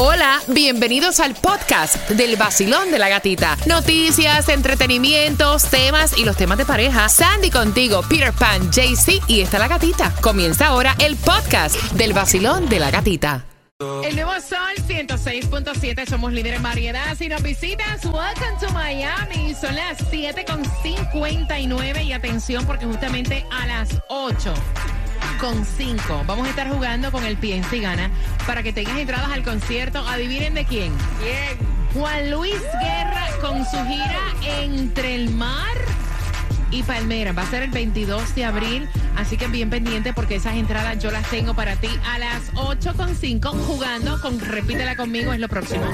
[0.00, 3.56] Hola, bienvenidos al podcast del vacilón de la gatita.
[3.66, 7.08] Noticias, entretenimientos, temas y los temas de pareja.
[7.08, 10.14] Sandy contigo, Peter Pan, JC y está la gatita.
[10.20, 13.44] Comienza ahora el podcast del vacilón de la gatita.
[14.04, 17.16] El nuevo Sol 106.7, somos líderes en variedad.
[17.18, 19.52] Si nos visitas, welcome to Miami.
[19.60, 24.54] Son las 7.59 y atención porque justamente a las 8
[25.38, 28.10] con 5 vamos a estar jugando con el PNC Gana
[28.46, 30.06] para que tengas entradas al concierto.
[30.06, 30.92] Adivinen de quién.
[31.94, 34.20] Juan Luis Guerra con su gira
[34.60, 35.76] Entre el Mar
[36.70, 37.32] y Palmera.
[37.32, 41.10] Va a ser el 22 de abril, así que bien pendiente porque esas entradas yo
[41.10, 45.84] las tengo para ti a las 8.5 jugando con Repítela conmigo es lo próximo.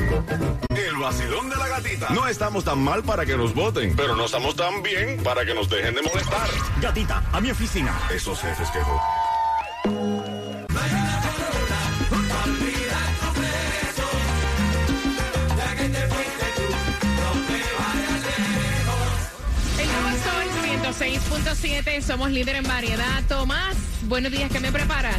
[0.71, 2.09] El vacilón de la gatita.
[2.11, 5.55] No estamos tan mal para que nos voten, pero no estamos tan bien para que
[5.55, 6.49] nos dejen de molestar.
[6.81, 7.99] Gatita, a mi oficina.
[8.11, 8.79] Esos jefes que...
[20.99, 23.23] 106.7, somos líder en variedad.
[23.29, 25.17] Tomás, buenos días, ¿qué me preparas?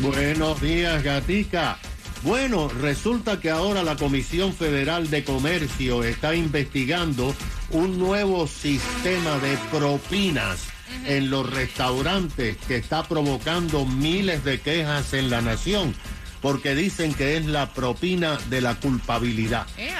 [0.00, 1.78] Buenos días, gatica.
[2.22, 7.34] Bueno, resulta que ahora la Comisión Federal de Comercio está investigando
[7.70, 10.66] un nuevo sistema de propinas
[11.06, 15.94] en los restaurantes que está provocando miles de quejas en la nación
[16.42, 19.66] porque dicen que es la propina de la culpabilidad.
[19.76, 19.90] Eh.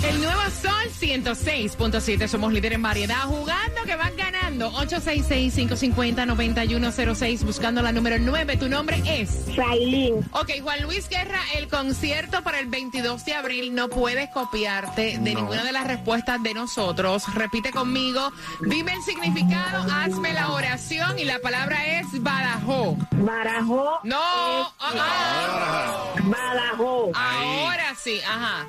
[0.03, 4.36] El nuevo Sol 106.7, somos líder en variedad, jugando que van ganando.
[4.59, 8.57] 866-550-9106, buscando la número 9.
[8.57, 9.47] Tu nombre es.
[9.47, 10.17] Shailin.
[10.31, 15.35] Ok, Juan Luis Guerra, el concierto para el 22 de abril no puedes copiarte de
[15.35, 17.23] ninguna de las respuestas de nosotros.
[17.33, 18.31] Repite conmigo,
[18.61, 22.97] dime el significado, hazme la oración y la palabra es badajo.
[23.11, 23.99] Barajo.
[24.03, 26.13] No, ah, ah.
[26.23, 27.11] Badajoz.
[27.15, 28.67] ahora sí, ajá,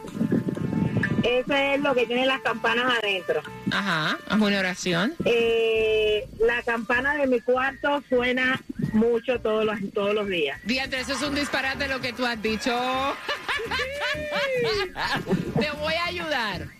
[1.28, 3.42] Eso es lo que tiene las campanas adentro.
[3.70, 5.14] ajá, haz una oración.
[5.26, 8.60] Eh, la campana de mi cuarto suena
[8.92, 10.58] mucho todos los, todos los días.
[10.64, 12.72] Diantre, eso es un disparate lo que tú has dicho.
[15.60, 16.77] Te voy a ayudar.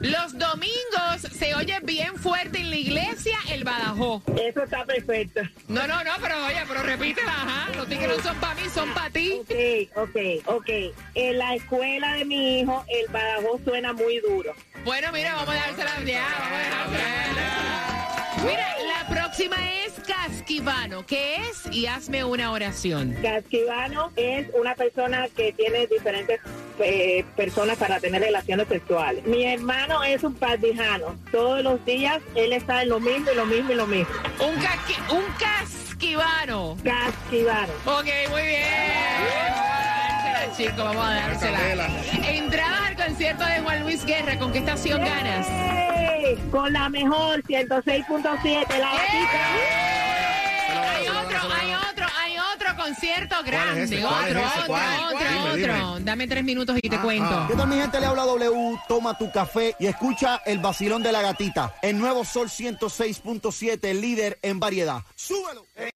[0.00, 4.22] Los domingos se oye bien fuerte en la iglesia el badajo.
[4.40, 5.42] Eso está perfecto.
[5.68, 7.68] No, no, no, pero oye, pero repítela, ajá.
[7.76, 9.42] Los tigres no son para mí, son para ti.
[9.42, 10.16] Ok, ok,
[10.46, 10.68] ok.
[11.14, 14.54] En la escuela de mi hijo, el badajoz suena muy duro.
[14.86, 17.70] Bueno, mira, vamos a dársela ya, vamos a dársela.
[18.46, 21.04] Mira, la próxima es casquivano.
[21.04, 21.66] ¿Qué es?
[21.70, 23.14] Y hazme una oración.
[23.20, 26.40] Casquivano es una persona que tiene diferentes
[26.82, 29.24] eh, personas para tener relaciones sexuales.
[29.26, 31.16] Mi hermano es un pardijano.
[31.32, 34.14] Todos los días él está en lo mismo y lo mismo y lo mismo.
[34.40, 36.76] Un, casqui- un casquivano.
[36.84, 37.72] Casquivano.
[37.86, 38.66] Ok, muy bien.
[39.20, 39.70] Vamos a
[40.32, 41.88] dársela, chicos, vamos a dársela.
[42.28, 44.38] Entradas al concierto de Juan Luis Guerra.
[44.38, 45.46] ¿Con qué estación ganas?
[46.50, 48.90] Con la mejor 106.7, la.
[50.92, 52.59] Hay otro, hay otro, hay otro
[52.94, 53.82] concierto es grande.
[53.84, 54.00] ese?
[54.00, 54.48] ¿Cuál es Otro, ese?
[54.58, 55.04] otro, ¿Cuál?
[55.04, 55.56] otro, Dime, otro.
[55.94, 56.04] dime.
[56.04, 57.24] Dame tres minutos y te Ah, cuento.
[57.30, 57.46] ah.
[57.48, 58.00] ¿Qué tal mi gente?
[58.00, 61.74] Le habla W, toma tu café y escucha el vacilón de la gatita.
[61.82, 65.02] El nuevo Sol 106.7, líder en variedad.
[65.14, 65.64] ¡Súbelo!
[65.76, 65.90] Aquí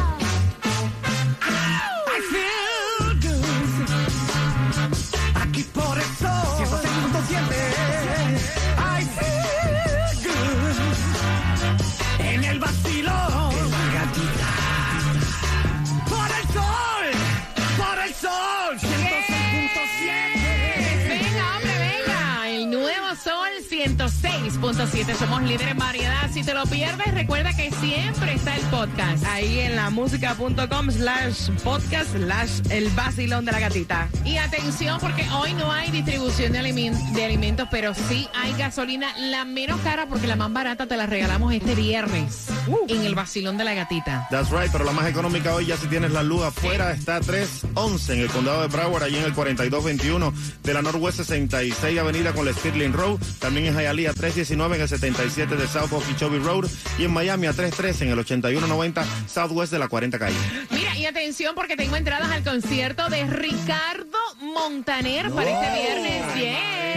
[24.60, 25.14] 106.7.
[25.14, 26.30] Somos líderes en variedad.
[26.32, 29.24] Si te lo pierdes, recuerda que siempre está el podcast.
[29.26, 34.08] Ahí en la música.com slash podcast slash el vacilón de la gatita.
[34.24, 39.08] Y atención, porque hoy no hay distribución de, alimen- de alimentos, pero sí hay gasolina,
[39.18, 42.48] la menos cara, porque la más barata te la regalamos este viernes
[42.88, 44.26] en el vacilón de la gatita.
[44.30, 48.14] That's right, pero la más económica hoy ya si tienes la luz afuera está 311
[48.14, 50.32] en el condado de Broward, allí en el 4221
[50.62, 53.18] de la Northwest 66 Avenida con la Stirling Road.
[53.38, 56.66] También en Hialeah 319 en el 77 de South Okeechobee Road
[56.98, 60.36] y en Miami a 313 en el 8190 Southwest de la 40 calle.
[60.70, 66.34] Mira, y atención, porque tengo entradas al concierto de Ricardo Montaner para este viernes.
[66.34, 66.93] Yes.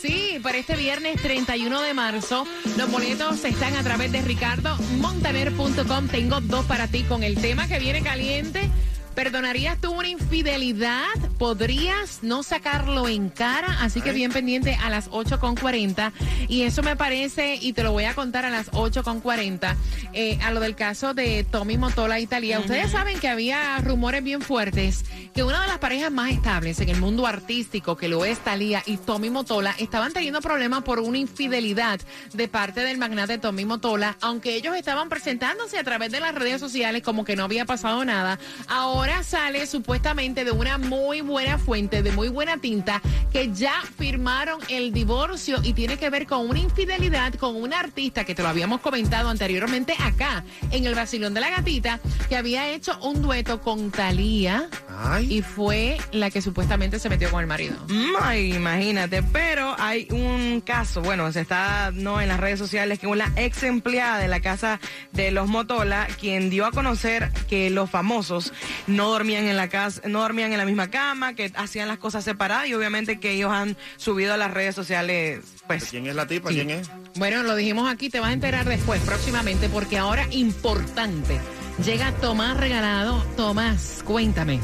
[0.00, 2.46] Sí, para este viernes 31 de marzo.
[2.76, 6.08] Los boletos están a través de ricardomontaner.com.
[6.08, 8.70] Tengo dos para ti con el tema que viene caliente.
[9.16, 11.06] ¿Perdonarías tú una infidelidad?
[11.38, 13.78] ¿Podrías no sacarlo en cara?
[13.80, 16.12] Así que bien pendiente a las 8.40.
[16.48, 19.76] Y eso me parece, y te lo voy a contar a las 8.40,
[20.12, 22.58] eh, a lo del caso de Tommy Motola y Talía.
[22.58, 26.88] Ustedes saben que había rumores bien fuertes que una de las parejas más estables en
[26.88, 31.18] el mundo artístico, que lo es Talía y Tommy Motola, estaban teniendo problemas por una
[31.18, 32.00] infidelidad
[32.32, 36.60] de parte del magnate Tommy Motola, aunque ellos estaban presentándose a través de las redes
[36.60, 38.38] sociales como que no había pasado nada.
[38.66, 43.00] Ahora sale supuestamente de una muy buena fuente, de muy buena tinta,
[43.32, 48.24] que ya firmaron el divorcio y tiene que ver con una infidelidad con una artista
[48.24, 52.68] que te lo habíamos comentado anteriormente acá en el Basilón de la Gatita, que había
[52.70, 55.38] hecho un dueto con Thalía Ay.
[55.38, 57.76] y fue la que supuestamente se metió con el marido.
[57.88, 62.98] Mm, Ay, imagínate, pero hay un caso, bueno, se está no en las redes sociales
[62.98, 64.80] que una ex empleada de la casa
[65.12, 68.52] de los Motola, quien dio a conocer que los famosos
[68.86, 72.24] no dormían en la casa, no dormían en la misma cama, que hacían las cosas
[72.24, 76.26] separadas y obviamente que ellos han subido a las redes sociales, pues ¿Quién es la
[76.26, 76.50] tipa?
[76.50, 76.90] ¿Quién es?
[77.16, 81.40] Bueno, lo dijimos aquí, te vas a enterar después, próximamente, porque ahora importante.
[81.84, 83.22] Llega Tomás Regalado.
[83.36, 84.60] Tomás, cuéntame.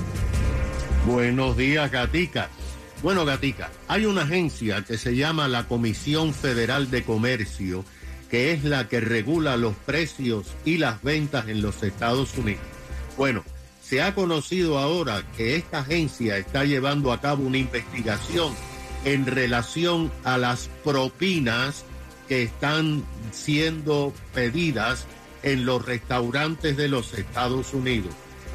[1.07, 2.49] Buenos días, Gatica.
[3.03, 7.85] Bueno, Gatica, hay una agencia que se llama la Comisión Federal de Comercio,
[8.31, 12.63] que es la que regula los precios y las ventas en los Estados Unidos.
[13.17, 13.45] Bueno,
[13.95, 18.53] se ha conocido ahora que esta agencia está llevando a cabo una investigación
[19.05, 21.85] en relación a las propinas
[22.27, 25.07] que están siendo pedidas
[25.45, 28.13] en los restaurantes de los Estados Unidos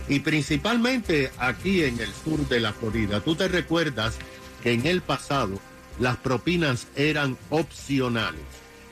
[0.09, 3.21] y principalmente aquí en el sur de la Florida.
[3.21, 4.18] Tú te recuerdas
[4.62, 5.57] que en el pasado
[6.01, 8.41] las propinas eran opcionales,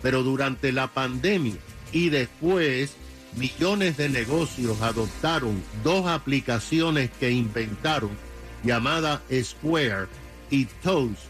[0.02, 1.58] pero durante la pandemia
[1.92, 2.96] y después
[3.38, 8.12] millones de negocios adoptaron dos aplicaciones que inventaron
[8.64, 10.08] llamadas Square
[10.50, 11.22] y Toast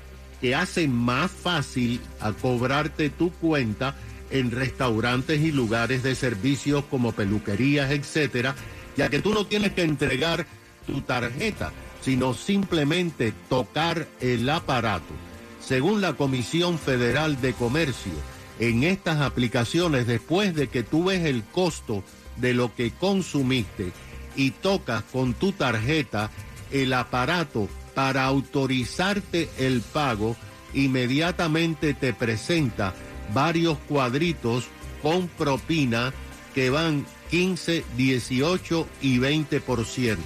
[0.41, 3.95] que hacen más fácil a cobrarte tu cuenta
[4.29, 8.55] en restaurantes y lugares de servicios como peluquerías, etcétera,
[8.95, 10.45] ya que tú no tienes que entregar
[10.85, 15.13] tu tarjeta, sino simplemente tocar el aparato.
[15.61, 18.13] Según la Comisión Federal de Comercio,
[18.59, 22.03] en estas aplicaciones, después de que tú ves el costo
[22.37, 23.91] de lo que consumiste
[24.35, 26.31] y tocas con tu tarjeta
[26.71, 30.35] el aparato para autorizarte el pago,
[30.73, 32.93] inmediatamente te presenta
[33.33, 34.67] varios cuadritos
[35.01, 36.13] con propina
[36.53, 40.17] que van 15, 18 y 20%.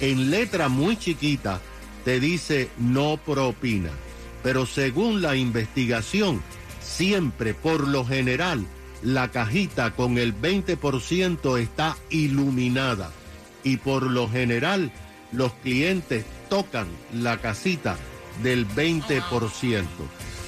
[0.00, 1.60] En letra muy chiquita
[2.04, 3.90] te dice no propina.
[4.42, 6.42] Pero según la investigación,
[6.80, 8.66] siempre por lo general
[9.02, 13.10] la cajita con el 20% está iluminada
[13.64, 14.92] y por lo general
[15.32, 17.96] los clientes tocan la casita
[18.42, 19.84] del 20%.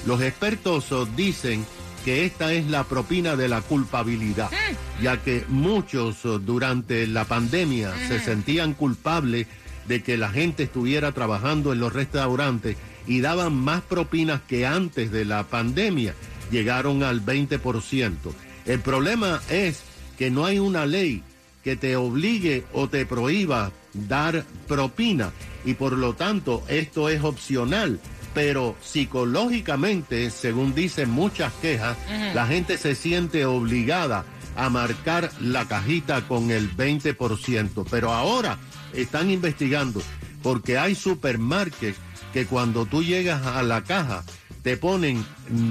[0.05, 1.65] Los expertos dicen
[2.03, 4.49] que esta es la propina de la culpabilidad,
[5.01, 9.47] ya que muchos durante la pandemia se sentían culpables
[9.87, 15.11] de que la gente estuviera trabajando en los restaurantes y daban más propinas que antes
[15.11, 16.13] de la pandemia,
[16.51, 18.13] llegaron al 20%.
[18.65, 19.83] El problema es
[20.17, 21.23] que no hay una ley
[21.63, 25.31] que te obligue o te prohíba dar propina
[25.65, 27.99] y por lo tanto esto es opcional.
[28.33, 31.95] Pero psicológicamente, según dicen muchas quejas,
[32.33, 37.85] la gente se siente obligada a marcar la cajita con el 20%.
[37.91, 38.57] Pero ahora
[38.93, 40.01] están investigando
[40.41, 41.97] porque hay supermarkets
[42.33, 44.23] que cuando tú llegas a la caja
[44.63, 45.23] te ponen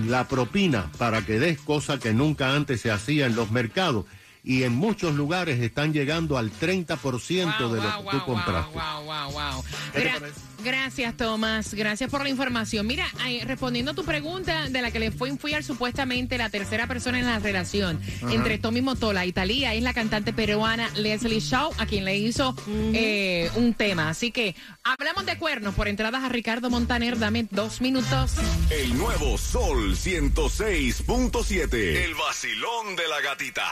[0.06, 4.06] la propina para que des cosa que nunca antes se hacía en los mercados
[4.44, 8.72] y en muchos lugares están llegando al 30% de lo que tú compraste.
[8.76, 9.64] Wow, wow, wow.
[9.92, 10.32] ¿Qué te Gra-
[10.64, 11.74] gracias, Tomás.
[11.74, 12.86] Gracias por la información.
[12.86, 16.86] Mira, ay, respondiendo a tu pregunta de la que le fue infiel supuestamente la tercera
[16.88, 18.32] persona en la relación Ajá.
[18.34, 22.56] entre Tommy Motola y Talía es la cantante peruana Leslie Shaw, a quien le hizo
[22.94, 24.08] eh, un tema.
[24.08, 27.18] Así que hablamos de cuernos por entradas a Ricardo Montaner.
[27.18, 28.32] Dame dos minutos.
[28.70, 31.74] El nuevo Sol 106.7.
[31.74, 33.62] El vacilón de la gatita.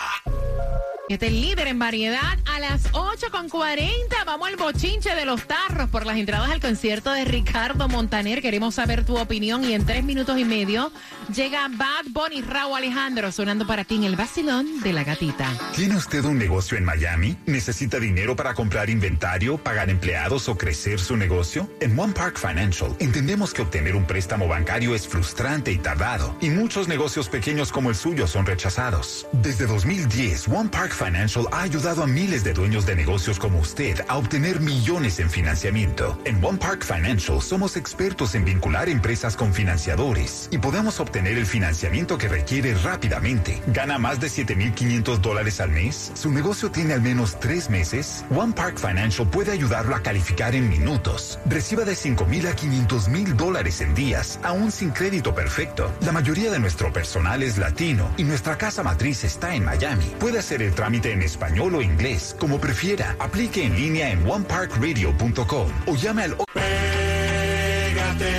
[0.61, 1.00] Thank you.
[1.11, 3.91] Este es líder en variedad a las 8.40.
[4.25, 8.41] Vamos al bochinche de los tarros por las entradas al concierto de Ricardo Montaner.
[8.41, 10.93] Queremos saber tu opinión y en tres minutos y medio
[11.35, 15.53] llega Bad Bunny Raúl Alejandro sonando para ti en el vacilón de la gatita.
[15.75, 17.37] ¿Tiene usted un negocio en Miami?
[17.45, 21.69] ¿Necesita dinero para comprar inventario, pagar empleados o crecer su negocio?
[21.81, 26.51] En One Park Financial entendemos que obtener un préstamo bancario es frustrante y tardado, y
[26.51, 29.27] muchos negocios pequeños como el suyo son rechazados.
[29.33, 34.05] Desde 2010, One Park Financial ha ayudado a miles de dueños de negocios como usted
[34.07, 36.21] a obtener millones en financiamiento.
[36.27, 41.47] En One Park Financial somos expertos en vincular empresas con financiadores y podemos obtener el
[41.47, 43.63] financiamiento que requiere rápidamente.
[43.69, 46.13] ¿Gana más de 7.500 dólares al mes?
[46.15, 48.27] ¿Su negocio tiene al menos tres meses?
[48.37, 51.39] One Park Financial puede ayudarlo a calificar en minutos.
[51.47, 55.91] Reciba de 5.000 a 500.000 dólares en días, aún sin crédito perfecto.
[56.03, 60.13] La mayoría de nuestro personal es latino y nuestra casa matriz está en Miami.
[60.19, 63.15] Puede hacer el trámite en español o inglés, como prefiera.
[63.19, 66.37] Aplique en línea en oneparkradio.com o llame al...
[66.55, 68.33] Pégate,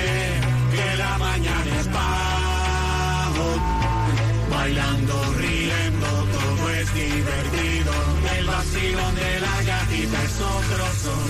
[0.74, 3.46] que la mañana es bajo.
[4.50, 7.92] Bailando, riendo, todo es divertido.
[8.36, 11.21] El vacilón de la gatita es otro sonido.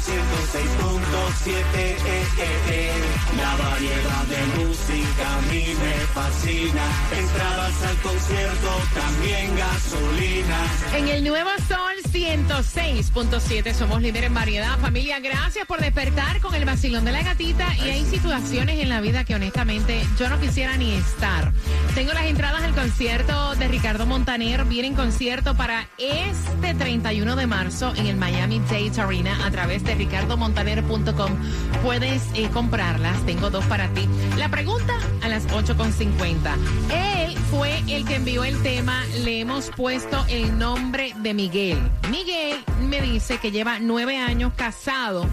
[0.00, 1.50] Sol 106.7.
[1.50, 1.96] eh,
[2.38, 2.92] eh, eh.
[3.36, 6.82] La variedad de música a mí me fascina.
[7.16, 10.58] Entradas al concierto, también gasolina.
[10.94, 14.78] En el nuevo Sol 106.7 somos líder en variedad.
[14.78, 17.66] Familia, gracias por despertar con el vacilón de la gatita.
[17.76, 21.52] Y hay situaciones en la vida que honestamente yo no quisiera ni estar.
[21.94, 24.64] Tengo las entradas al concierto de Ricardo Montaner.
[24.64, 29.84] Viene en concierto para este 31 de marzo en el Miami Dade Arena a través
[29.84, 31.36] de ricardomontaner.com.
[31.82, 33.24] Puedes eh, comprarlas.
[33.26, 34.08] Tengo dos para ti.
[34.36, 36.54] La pregunta a las 8.50.
[36.92, 39.04] Él fue el que envió el tema.
[39.24, 41.78] Le hemos puesto el nombre de Miguel.
[42.10, 45.26] Miguel me dice que lleva nueve años casado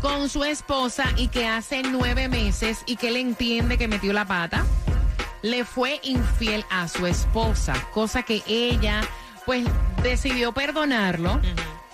[0.00, 4.24] con su esposa y que hace nueve meses y que él entiende que metió la
[4.24, 4.64] pata.
[5.42, 9.02] Le fue infiel a su esposa, cosa que ella
[9.46, 9.64] pues
[10.02, 11.40] decidió perdonarlo.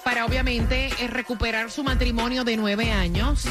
[0.07, 3.45] Para obviamente eh, recuperar su matrimonio de nueve años,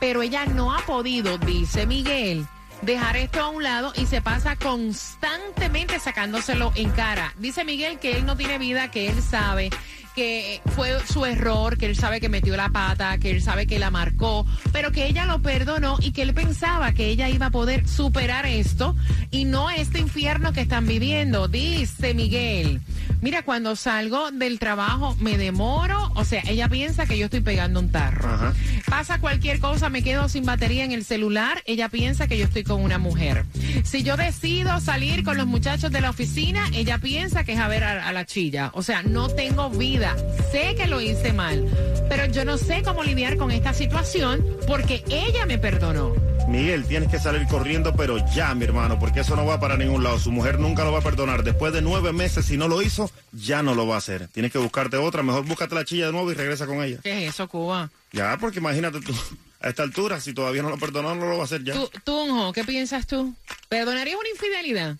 [0.00, 2.48] pero ella no ha podido, dice Miguel,
[2.82, 7.32] dejar esto a un lado y se pasa constantemente sacándoselo en cara.
[7.38, 9.70] Dice Miguel que él no tiene vida, que él sabe
[10.16, 13.78] que fue su error, que él sabe que metió la pata, que él sabe que
[13.78, 17.50] la marcó, pero que ella lo perdonó y que él pensaba que ella iba a
[17.50, 18.96] poder superar esto
[19.30, 21.46] y no este infierno que están viviendo.
[21.46, 22.80] Dice Miguel,
[23.20, 27.80] mira, cuando salgo del trabajo me demoro, o sea, ella piensa que yo estoy pegando
[27.80, 28.52] un tarro.
[28.86, 32.64] Pasa cualquier cosa, me quedo sin batería en el celular, ella piensa que yo estoy
[32.64, 33.44] con una mujer.
[33.84, 37.68] Si yo decido salir con los muchachos de la oficina, ella piensa que es a
[37.68, 38.70] ver a, a la chilla.
[38.74, 40.16] O sea, no tengo vida.
[40.52, 41.66] Sé que lo hice mal,
[42.08, 46.29] pero yo no sé cómo lidiar con esta situación porque ella me perdonó.
[46.50, 50.02] Miguel, tienes que salir corriendo, pero ya, mi hermano, porque eso no va para ningún
[50.02, 50.18] lado.
[50.18, 51.44] Su mujer nunca lo va a perdonar.
[51.44, 54.26] Después de nueve meses, si no lo hizo, ya no lo va a hacer.
[54.26, 55.22] Tienes que buscarte otra.
[55.22, 56.98] Mejor búscate la chilla de nuevo y regresa con ella.
[57.04, 57.88] ¿Qué es eso, Cuba?
[58.12, 59.14] Ya, porque imagínate tú,
[59.60, 61.74] a esta altura, si todavía no lo perdonó, no lo va a hacer ya.
[61.74, 63.32] Tú, Tunjo, ¿qué piensas tú?
[63.68, 64.96] ¿Perdonarías una infidelidad?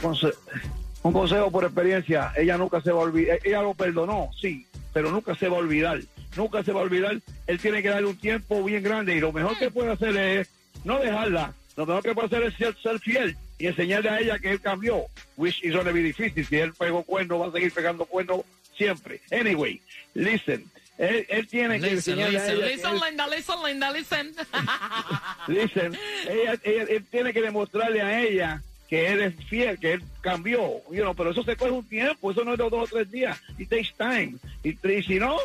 [1.02, 5.10] Un consejo por experiencia, ella nunca se va a olvidar, ella lo perdonó, sí, pero
[5.10, 6.00] nunca se va a olvidar,
[6.36, 7.18] nunca se va a olvidar,
[7.48, 10.48] él tiene que darle un tiempo bien grande y lo mejor que puede hacer es
[10.84, 14.38] no dejarla, lo mejor que puede hacer es ser, ser fiel y enseñarle a ella
[14.38, 15.02] que él cambió,
[15.36, 18.42] which is gonna be difícil, si él pegó cuernos, va a seguir pegando cuernos
[18.76, 19.20] siempre.
[19.32, 19.80] Anyway,
[20.14, 20.64] listen,
[20.98, 23.90] él, él tiene que Listen, enseñarle a listen, ella que listen, él- Linda, listen, Linda,
[23.90, 24.34] listen.
[25.48, 30.02] Listen, ella, ella- él tiene que demostrarle a ella que él es fiel, que él
[30.20, 32.86] cambió, you know, pero eso se coge un tiempo, eso no es de dos o
[32.86, 34.34] tres días, it takes time.
[34.62, 35.38] Y, y si no,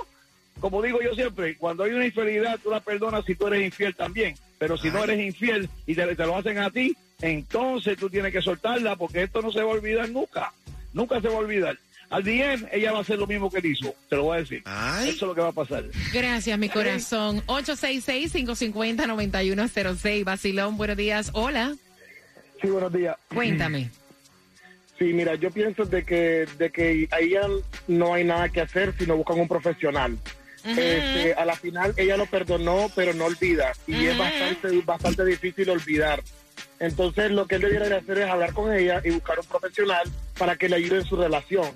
[0.60, 3.96] como digo yo siempre, cuando hay una infidelidad, tú la perdonas si tú eres infiel
[3.96, 8.10] también, pero si no eres infiel y te, te lo hacen a ti, entonces tú
[8.10, 10.52] tienes que soltarla porque esto no se va a olvidar nunca,
[10.92, 11.78] nunca se va a olvidar.
[12.10, 14.42] Al día ella va a hacer lo mismo que él hizo, te lo voy a
[14.42, 14.62] decir.
[15.04, 15.86] Eso es lo que va a pasar.
[16.12, 17.42] Gracias, mi corazón.
[17.46, 20.26] 866-550-9106.
[20.26, 21.30] Basilón, buenos días.
[21.32, 21.78] Hola.
[22.62, 23.16] Sí, buenos días.
[23.34, 23.90] Cuéntame.
[24.98, 27.36] Sí, mira, yo pienso de que, de que ahí
[27.88, 30.18] no hay nada que hacer si no buscan un profesional.
[30.66, 33.72] Este, a la final ella lo perdonó, pero no olvida.
[33.86, 36.22] Y es bastante, bastante difícil olvidar.
[36.80, 40.10] Entonces lo que él debiera de hacer es hablar con ella y buscar un profesional
[40.38, 41.70] para que le ayude en su relación.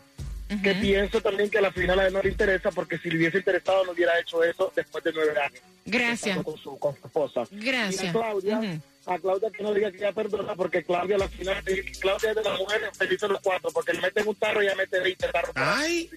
[0.62, 3.18] Que pienso también que a la final a él no le interesa porque si le
[3.18, 5.62] hubiese interesado no hubiera hecho eso después de nueve años.
[5.86, 6.44] Gracias.
[6.44, 7.44] Con su, con su esposa.
[7.52, 8.04] Gracias.
[8.04, 11.64] Y a Claudia, a Claudia que no diga que ella perdona porque Claudia la final,
[12.00, 14.76] Claudia es de las mujeres felices los cuatro porque le meten un tarro y ella
[14.76, 15.52] mete 20 tarros.
[15.56, 16.10] Ay.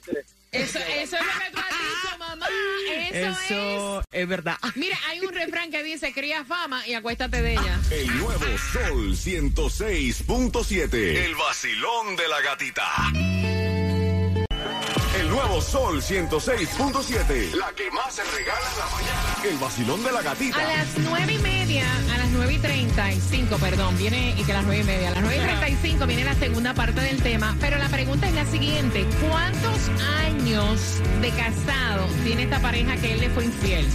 [0.53, 2.47] Eso, eso es lo que tú has dicho, mamá.
[3.11, 4.57] Eso, Eso es verdad.
[4.65, 4.77] es.
[4.77, 7.81] Mira, hay un refrán que dice, cría fama y acuéstate de ella.
[7.91, 10.95] El nuevo Sol 106.7.
[10.95, 12.87] El vacilón de la gatita.
[15.19, 17.55] El nuevo Sol 106.7.
[17.55, 19.37] La que más se regala en la mañana.
[19.45, 20.59] El vacilón de la gatita.
[20.59, 21.85] A las nueve y media,
[22.55, 25.37] y treinta y cinco, perdón, viene, y que las nueve y media, a las nueve
[25.37, 28.47] y treinta y cinco viene la segunda parte del tema, pero la pregunta es la
[28.47, 29.91] siguiente, ¿cuántos
[30.25, 33.87] años de casado tiene esta pareja que él le fue infiel?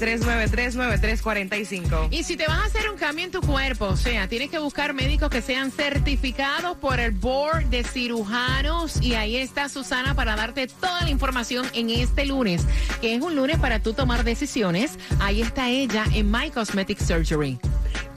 [0.00, 2.08] 786-393-9345.
[2.10, 4.58] Y si te vas a hacer un cambio en tu cuerpo, o sea, tienes que
[4.58, 9.00] buscar médicos que sean certificados por el Board de Cirujanos.
[9.02, 12.62] Y ahí está Susana para darte toda la información en este lunes,
[13.00, 14.98] que es un lunes para tú tomar decisiones.
[15.20, 17.58] Ahí está ella en My Cosmetic Surgery.